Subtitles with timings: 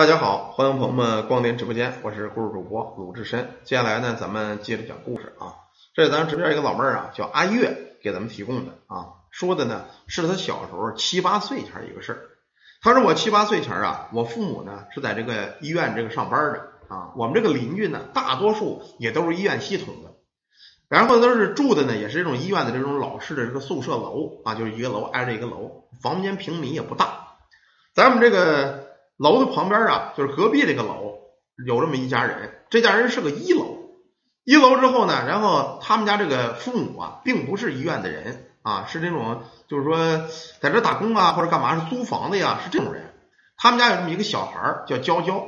[0.00, 3.50] 大家好，欢迎朋友们光临直播间，我是故事主播鲁智深。
[3.64, 5.52] 接下来呢，咱们接着讲故事啊。
[5.92, 12.20] 这是咱直播间一个老妹儿啊，叫阿月给咱们提供的啊，说的呢是她小时候七八岁前一个事儿。
[12.80, 20.14] 她说我七八岁前啊，我父母呢是在这个医院这个上班的啊，我们这个邻居呢大多数也都是医院系统的，
[20.88, 27.36] 然后都是住的呢也是这种医院的这种老式的这个宿舍楼啊，就是一个楼挨着一个楼，房间平米也不大。
[27.92, 28.88] 咱们这个。
[29.20, 31.18] 楼的旁边啊，就是隔壁这个楼
[31.66, 33.76] 有这么一家人，这家人是个一楼，
[34.44, 40.26] 一楼之后呢，然后他们家这个父母啊，并不是医院的人啊，是这种就是说
[40.60, 43.12] 在这打工啊或者干嘛是租房的呀，是这种人。
[43.58, 45.46] 他们家有这么一个小孩叫娇娇，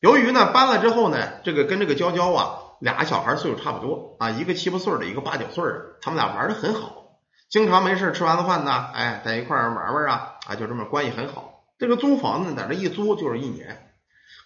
[0.00, 11.53] 由于呢搬了之后呢，这个跟这个娇娇啊俩小孩岁数差不多啊，一个七八岁的，一个八九岁的，他们俩玩的很好，经常没事吃完了饭呢，哎在一块玩玩啊啊，就这么关系很好。
[11.78, 13.92] 这个租房子在这一租就是一年，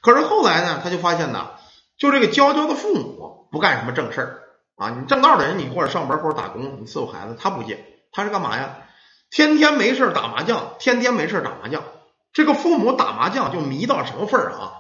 [0.01, 1.51] 可是后来呢，他就发现呢，
[1.97, 4.43] 就这个娇娇的父母不干什么正事儿
[4.77, 8.79] 啊，你正道的人，你或者上班或者打工，你伺候孩子，他不接，他是干嘛呀？
[9.31, 11.85] 天天没事打麻将，天天没事打麻将。
[12.33, 14.73] 这个父母打麻将就迷到什么份儿啊？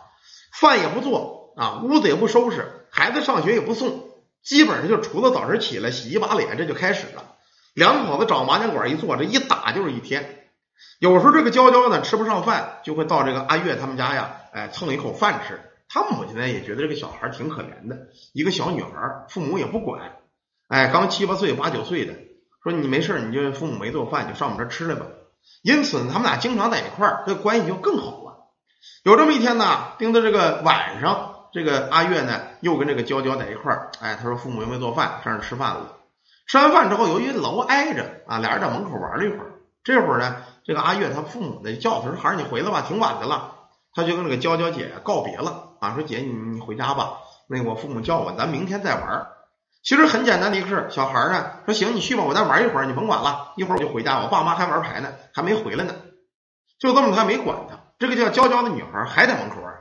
[0.52, 4.08] 饭也不做啊，屋子也不收拾，孩子上学也不送，
[4.42, 7.34] 基本上就除了早晨起来洗一把脸，这就开始了。
[7.74, 10.47] 两口子找麻将馆一坐，这一打就是一天。
[10.98, 15.60] 有时候这个娇娇呢吃不上饭，就会到这个阿月他们家呀，哎蹭一口饭吃。
[15.88, 17.96] 他母亲呢也觉得这个小孩挺可怜的，
[18.34, 18.90] 一个小女孩，
[19.30, 20.16] 父母也不管，
[20.68, 22.12] 哎，刚七八岁、八九岁的，
[22.62, 25.06] 说你没事，你就父母没做饭，你就上我们这吃来吧。
[25.62, 28.50] 因此呢，他们俩经常在一块儿，这关系就更好了。
[29.02, 35.96] 有这么一天呢，盯着这个晚上，这个阿月呢又跟这个娇娇在一块儿，哎，他说父母又没做饭，上这吃饭了。
[36.46, 39.52] 吃完饭之后，由于楼挨着啊，俩人在门口玩了一会儿。
[39.88, 43.54] 这会儿呢，这个阿月他父母呢叫他说：“孩儿，你回来吧，挺晚的了。”
[43.94, 47.14] 他就跟那个娇娇姐告别了啊，说：“姐，你你回家吧。
[47.48, 49.26] 那个我父母叫我，咱明天再玩。”
[49.82, 54.20] 其实很简单的一个事，小孩呢说：“行，你去吧，我再玩一会儿，你甭管了，一会儿我就回家。
[54.20, 55.94] 我爸妈还玩牌呢，还没回来呢。”
[56.78, 57.78] 就这么，他没管他。
[57.98, 59.72] 这个叫娇娇的女孩还在门口玩。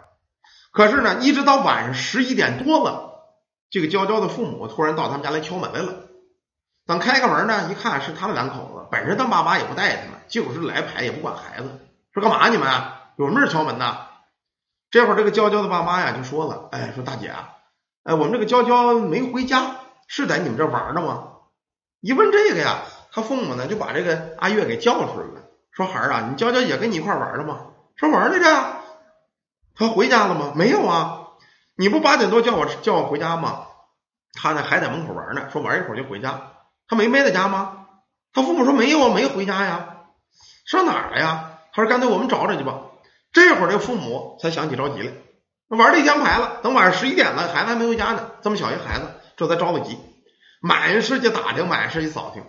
[0.72, 3.26] 可是呢，一直到晚上十一点多了，
[3.70, 6.07] 这个娇娇的父母突然到他们家来敲门来了。
[6.88, 8.88] 等开个门呢，一看是他们两口子。
[8.90, 11.70] 本身他爸妈也不带他们，就是来牌也不管孩子。
[12.14, 12.68] 说干嘛你们
[13.18, 13.98] 有什么事敲门呢？
[14.90, 17.50] 这会儿这个娇娇的爸妈呀就说了：“哎，说大姐啊，
[18.04, 19.76] 哎，我们这个娇娇没回家，
[20.08, 21.28] 是在你们这玩呢吗？”
[22.00, 27.66] 一问这个呀，他父母呢就把这个阿月给叫出来了，说：“孩儿啊，你娇娇也跟你一块玩了吗？
[27.98, 28.78] 说玩来着。
[29.76, 30.54] 他回家了吗？
[30.56, 31.28] 没有啊。
[31.76, 33.66] 你不八点多叫我叫我回家吗？
[34.34, 36.54] 他呢还在门口玩呢，说玩一会儿就回家。”
[36.88, 37.86] 他没没在家吗？
[38.34, 39.98] 他父母说没有啊，没回家呀，
[40.66, 41.60] 上哪儿了呀？
[41.74, 42.82] 他说干脆我们找找去吧。
[43.32, 45.12] 这会儿这父母才想起着急来，
[45.70, 48.32] 玩了一天牌了，等晚上十一点了，孩子还没回家呢。
[48.42, 49.98] 这么小一孩子，这才着了急，
[50.62, 52.44] 满世界打听，满世界扫听。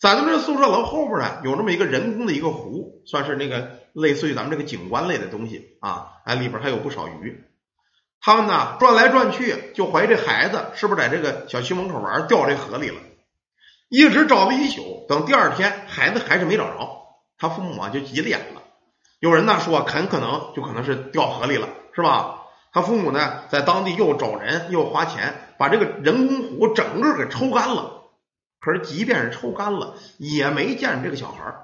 [0.00, 7.44] 咱们这宿舍楼后边呢，有这么一个人工的一个湖，算是那个类似于咱们这个景观类的东西啊，哎，里边还有不少鱼。
[8.20, 12.96] 他们呢转来转去，就怀疑这孩子是不是在这个小区门口玩，掉这河里了。
[13.88, 17.06] 一直找了一宿，等第二天孩子还是没找着，
[17.38, 18.62] 他父母啊就急了眼了。
[19.20, 22.42] 有人呢说很可能就可能是掉河里了，是吧？
[22.72, 28.02] 他父母呢在当地又找人又花钱把这个人工湖整个给抽干了，
[28.60, 31.54] 可是即便是抽干了，也没见这个小孩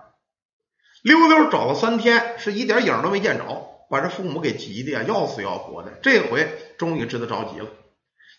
[1.02, 5.90] 溜溜找了三天，是一点影都没见着，把这父母给急的呀要死要活的。
[6.02, 7.66] 这回终于知道着急了。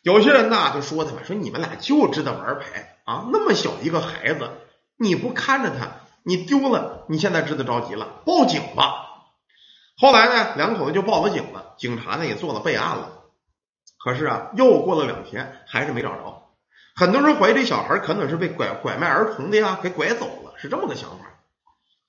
[0.01, 2.92] 有些人呢就说他们说你们俩就知道玩牌。
[3.03, 4.49] 啊，那么小一个孩子，
[4.97, 9.09] 你不看着他，你丢了，你现在知道着急了，报警吧。
[9.97, 13.23] 后来呢，两口子就报了警了，警察呢也做了备案了。
[13.97, 16.43] 可是啊，又过了两天，还是没找着。
[16.95, 21.25] 很多人怀疑这小孩可能是被拐拐卖儿童的呀，给拐走了，是这么个想法。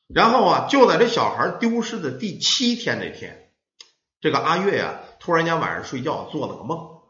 [0.07, 3.51] 然后啊，就在这小孩丢失的第七天那天，
[4.21, 7.01] 这个阿月呀，突然间晚上睡觉做了个梦，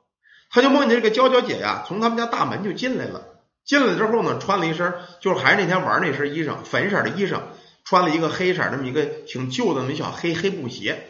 [0.51, 3.34] 他就梦见这个娇娇姐呀，从他们家大门就进来了。
[3.65, 7.41] 进来之后呢，穿了一身就是还是那天玩那身衣裳，粉色的衣裳，
[7.85, 11.07] 穿了一个黑色那么一个挺旧的那小黑黑布鞋，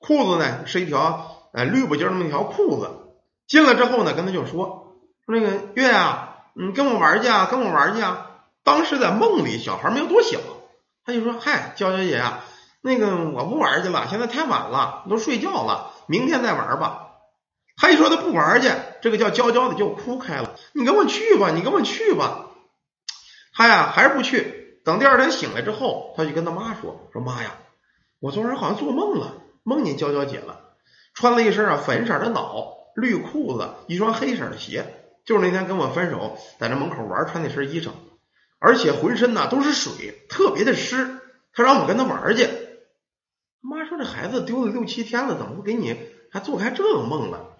[0.00, 2.90] 裤子呢是一条呃绿不筋那么一条裤子。
[3.46, 4.96] 进来之后呢，跟他就说
[5.26, 8.30] 说那个月啊，你跟我玩去啊，跟我玩去啊。
[8.64, 10.40] 当时在梦里，小孩没有多想，
[11.04, 12.44] 他就说嗨，娇娇姐啊，
[12.80, 17.02] 那个我不玩去了，现在太晚了，都睡觉了，明天再玩吧。
[17.76, 18.70] 他一说他不玩去，
[19.02, 20.53] 这个叫娇娇的就哭开了。
[20.74, 22.50] 你跟我去吧，你跟我去吧。
[23.52, 24.80] 他呀还是不去。
[24.84, 27.56] 等第二天醒来之后，他就跟他妈说：“说妈呀，
[28.20, 30.74] 我昨晚好像做梦了，梦见娇娇姐了。
[31.14, 34.84] 穿了一身啊粉色的袄、绿裤子、一双黑色的鞋，
[35.24, 37.92] 就是那天跟我分手在这门口玩穿那身衣裳，
[38.58, 41.20] 而且浑身呐都是水，特别的湿。
[41.54, 42.48] 他让我跟他玩去。
[43.60, 45.96] 妈说这孩子丢了六七天了，怎么会给你
[46.32, 47.56] 还做开这个梦了？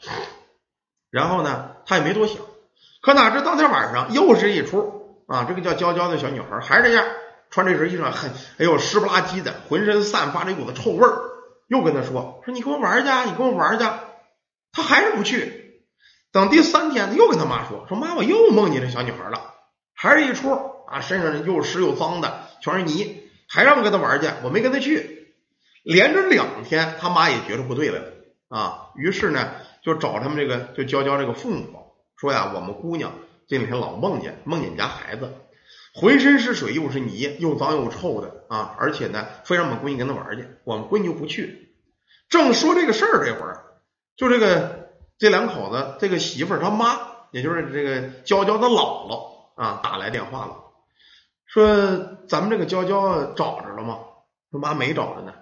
[1.10, 2.38] 然后呢，他也没多想。
[3.02, 5.44] 可哪知当天晚上又是一出啊！
[5.48, 7.04] 这个叫娇娇的小女孩还是这样，
[7.50, 11.18] 穿这身衣裳，很哎呦湿不拉几的，浑身散发着一股子臭味儿。
[11.66, 13.84] 又跟他说说你跟我玩去，你跟我玩去。
[14.72, 15.82] 他还是不去。
[16.32, 19.54] 等第三天，他又跟他妈说说妈，我又梦见这小女孩了，
[19.94, 20.52] 还是一出
[20.88, 25.32] 啊，身上又湿又脏的，全是泥，还让我跟他玩去，我没跟他去。
[25.84, 28.00] 连着两天，他妈也觉得不对了
[28.48, 29.50] 啊，于是呢，
[29.82, 31.83] 就找他们这个就娇娇这个父母
[32.24, 33.12] 说呀，我们姑娘
[33.46, 35.34] 这两天老梦见梦见你家孩子，
[35.92, 41.76] 浑身是水又是泥，又脏又臭的啊，而且呢，非让我们闺女跟他玩去，我们闺女就不去。
[42.30, 43.62] 正说这个事儿这会儿，
[44.16, 44.88] 就这个
[45.18, 46.98] 这两口子，这个媳妇儿他妈，
[47.30, 50.56] 也就是这个娇娇的姥姥啊，打来电话了，
[51.44, 53.98] 说咱们这个娇娇找着了吗？
[54.50, 55.34] 说妈没找着呢。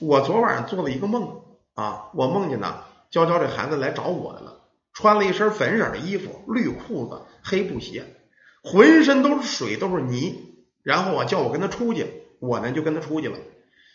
[0.00, 1.40] 我昨晚上做了一个梦
[1.74, 4.55] 啊，我梦见呢，娇娇这孩子来找我来了，
[4.96, 8.16] 穿了一身粉色的衣服，绿裤子，黑布鞋，
[8.62, 10.54] 浑身都是水，都是泥。
[10.82, 13.36] 然后啊，叫我跟他出去，我呢就跟他出去了。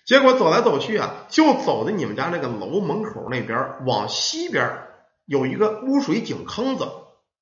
[0.06, 4.78] 结果走来走去啊，就走的你们家那个楼门口那边，往西边
[5.26, 6.88] 有一个污水井坑子，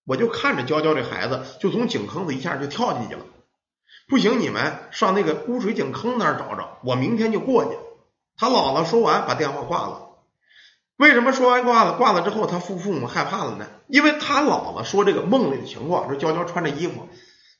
[0.06, 3.26] 我就看着娇娇这孩子就从井坑子一下就跳进去了。
[4.08, 7.78] 不行，你们上那个污水井坑那儿找找，我明天就过去。
[8.38, 10.09] 他姥姥说完，把电话挂了。
[11.00, 11.94] 为什么说完挂了？
[11.94, 13.68] 挂了之后，他父父母害怕了呢？
[13.88, 17.07] 因为他姥姥说这个梦里的情况，说娇娇穿着衣服，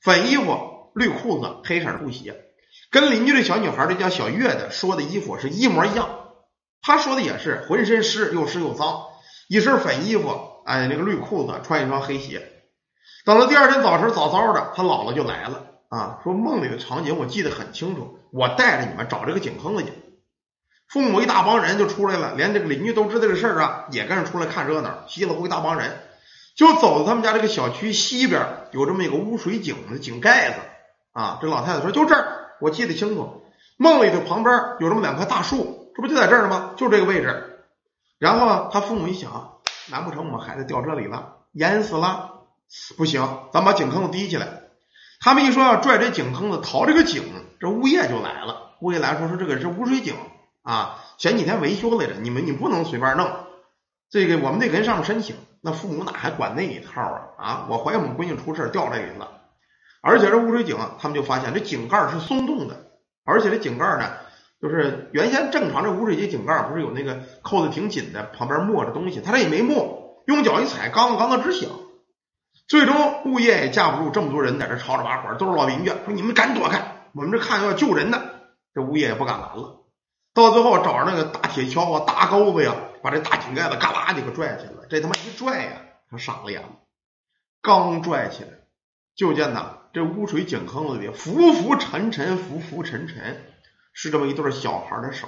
[0.03, 2.36] 粉衣服、绿裤子、黑色布鞋，
[2.91, 6.09] 跟邻居这小女孩这叫小月的说的衣服是一模一样。
[6.81, 9.03] 他说的也是浑身湿，又湿又脏，
[9.47, 12.45] 一身粉衣服，哎，那个绿裤子，穿一双黑鞋。
[13.24, 19.94] 等到第二天早晨早早的，他姥姥就来了啊，说梦里的场景我记得很清楚，我带着你们找这个井坑子去。
[20.89, 26.00] 父母一大帮人就出来了，连这个邻居都知道这事儿啊，也跟着出来看热闹，稀里糊涂一大帮人
[26.56, 30.56] 就走到他们家这个小区西边，有这么一个污水井的井盖子
[31.13, 31.38] 啊。
[31.41, 33.44] 这老太太说：“就这儿，我记得清楚，
[33.77, 36.71] 梦里头旁边有这么两棵大树，这不就在这儿吗？
[36.75, 37.59] 就这个位置。”
[38.18, 39.59] 然后呢他父母一想，
[39.91, 42.31] 难不成我们孩子掉这里了，淹死了？
[42.97, 44.63] 不行，咱把井坑子提起来。
[45.19, 47.24] 他们一说要拽这井坑子逃这个井，
[47.59, 48.71] 这物业就来了。
[48.81, 50.15] 物业来说说这个是污水井。
[50.69, 53.27] 啊，前几天维修来着，你们你不能随便弄，
[54.12, 55.36] 这个我们得跟上面申请。
[55.62, 57.21] 那父母哪还管那一套啊？
[57.39, 59.31] 啊，我怀疑我们闺女出事掉这里了，
[60.04, 62.86] 而且这污水井，他们就发现这井盖是松动的，
[63.25, 64.12] 而且这井盖呢，
[64.62, 71.68] 就是原先正常这污水井井盖不是有那个扣的挺紧的，旁边没着东西，他这也没没，用脚一踩，刚刚刚直响。
[72.68, 78.22] 最终物业也架不住这么多人在这吵吵把火，都是老邻居，说你们赶紧躲开，我们这看要救人呢，
[78.75, 79.78] 这物业也不敢拦了。
[80.39, 84.86] 到最后找着那个大铁锹啊、大钩子呀，把这大井盖子嘎啦就给拽起来了。
[84.89, 86.69] 这他妈一拽呀，他傻了眼了。
[87.62, 88.50] 刚拽起来，
[89.15, 93.41] 就见呐，这污水井坑子里浮浮沉沉、浮浮沉沉，
[93.94, 95.27] 是这么一对小孩的手。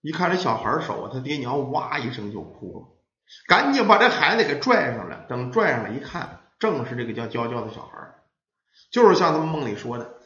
[0.00, 2.86] 一看这小孩手啊，他爹娘哇一声就哭了，
[3.46, 5.26] 赶紧把这孩子给拽上来。
[5.28, 8.14] 等拽上来一看，正是这个叫娇娇的小孩，
[8.92, 10.21] 就是像他们梦里说的。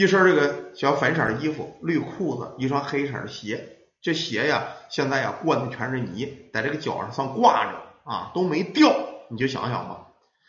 [0.00, 3.76] 一身这个小粉色的衣服，绿裤子，一双黑色的鞋。
[4.00, 8.96] 这鞋呀，现在呀灌的全是泥，在这个脚上上挂着啊，都没掉。
[9.28, 10.06] 你就想想吧，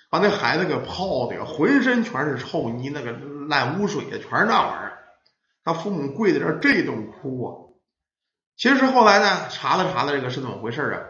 [0.09, 3.11] 把那孩子给泡的呀，浑身全是臭泥，那个
[3.49, 4.99] 烂污水呀，全是那玩意儿。
[5.65, 7.51] 他父母跪在这儿这顿哭啊。
[8.55, 11.01] 其实后来呢，查了查了，这个是怎么回事啊？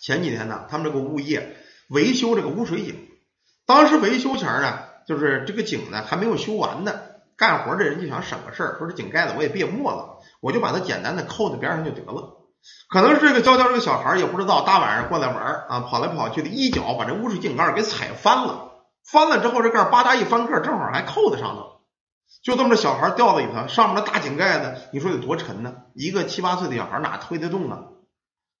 [0.00, 1.56] 前几天呢，他们这个物业
[1.88, 3.08] 维修这个污水井，
[3.66, 4.78] 当时维修前呢，
[5.08, 7.00] 就是这个井呢还没有修完呢。
[7.36, 12.40] 干活这人就想省个事儿，说这井盖子我也别磨了，我就把它简单的扣在边上就得了。
[12.88, 18.72] 可能是这个娇娇这个小孩也不知道，大晚上过来玩啊，跑来跑去的，一脚把这污水井盖给踩翻了。
[19.04, 21.80] 翻了之后，这盖吧嗒一翻个，正好还扣在上头。
[22.42, 25.74] 就这么着，小孩掉到里头，上面的大井盖子，你说有多沉呢？
[25.94, 27.84] 一个七八岁的小孩哪推得动啊？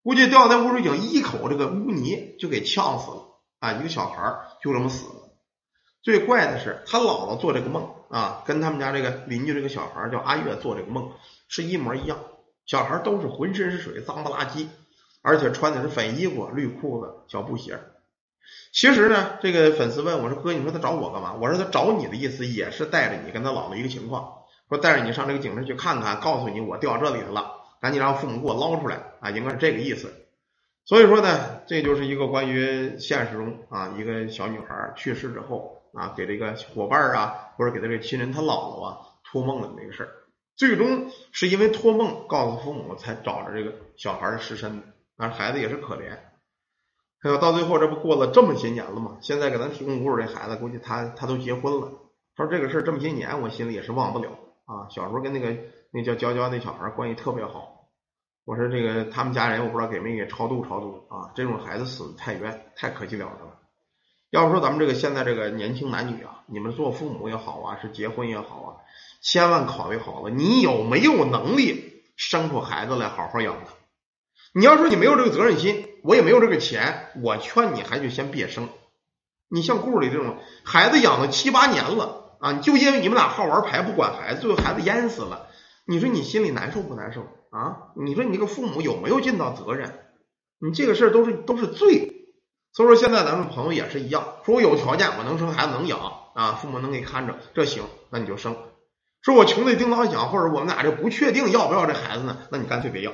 [0.02, 3.22] 估计掉在污水井一口这个污泥就给呛死了
[3.60, 3.72] 啊！
[3.72, 5.14] 一个小孩就这么死了。
[6.02, 11.12] 最怪的是，他姥姥做这个梦啊，跟他们家这个邻居这个小孩叫阿月做这个梦
[11.48, 12.18] 是一模一样。
[12.66, 14.68] 小孩都是浑身是水，脏不拉几，
[15.22, 17.78] 而且穿的是粉衣服、绿裤子、小布鞋。
[18.72, 24.32] 其实呢，这个粉丝问我说：“哥，你说他找我干嘛？”我说：“他找你的意思也是带着你跟他姥姥一个情况，
[24.68, 30.12] 说带着你上这个井上去看看，告诉你我掉这里头了，赶紧让父母给我捞出来啊，应该是这个意思。”
[30.86, 40.10] 所以说呢，这就是一个关于现实中啊，一个小女孩去世之后啊，给这个伙伴啊，或者给他这个亲人他姥姥啊托梦的那个事儿。
[40.56, 44.82] 最终是因为托梦告诉父母，才找着这个小孩的尸身的。
[45.16, 46.18] 但是孩子也是可怜，
[47.20, 49.16] 还有到最后这不过了这么些年了吗？
[49.22, 51.92] 现在给咱提供故事这孩子，估计他他都结婚了。
[52.36, 54.30] 他说这个事儿这么些年，我心里也是忘不了
[54.66, 54.86] 啊。
[54.90, 55.56] 小时候跟那个
[55.90, 57.73] 那叫娇娇那小孩关系特别好。
[58.44, 63.58] 我说这个他们家人我不知道给没给超度超度啊，这种孩子死的太冤，太可惜了了。
[64.30, 68.68] 要不说咱们这个现在这个年轻男女啊，你们做父母也好啊，是结婚也好啊，
[69.22, 73.72] 千万考虑好了，你有没有能力生出孩子来好好养他？
[74.52, 78.68] 你要说你没有这个责任心，我也没有这个钱，我劝你还就先别生。
[79.48, 85.48] 你像故里这种孩子养了七八年了啊，就因为你们俩好玩牌不管孩子，最后孩子淹死了，
[85.86, 87.26] 你说你心里难受不难受？
[87.54, 90.00] 啊，你说你这个父母有没有尽到责任？
[90.58, 92.10] 你这个事儿都是都是罪。
[92.72, 96.00] 所以说现在咱们朋友也是一样，说我有条件，我能生孩子能养
[96.34, 98.56] 啊，父母能给看着，这行，那你就生。
[99.22, 103.12] 说我穷的叮当响，或者我们俩这不确定要不要这孩子呢，那你干脆别要，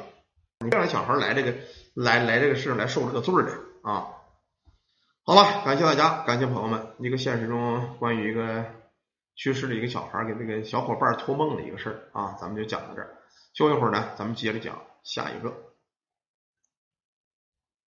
[0.60, 1.54] 你别让小孩来这个
[1.94, 3.50] 来来这个世上来受这个罪的
[3.82, 4.06] 啊。
[5.26, 8.64] 好了，感谢大家，感谢朋友们，一个现实中关于一个
[9.36, 13.19] 去世的一个小孩给这个小伙伴托梦的一个事儿啊，咱们就讲到这儿。
[13.60, 15.69] 休一会儿呢，咱们接着讲下一个。